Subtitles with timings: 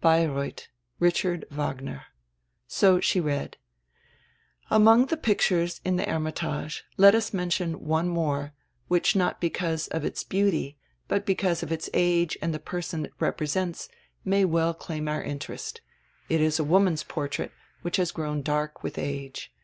[0.00, 0.68] Beireuth,
[1.00, 2.04] Richard Wagner.
[2.68, 3.56] So she read:
[4.70, 8.52] "Among the pictures in the 'Her mitage' let us mention one more,
[8.86, 13.14] which not because of its beauty, but because of its age and the person it
[13.18, 13.88] represents,
[14.24, 15.80] may well claim our interest.
[16.28, 17.50] It is a woman's portrait,
[17.82, 19.52] which has grown dark with age.